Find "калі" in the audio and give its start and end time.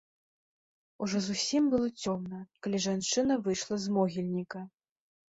2.67-2.77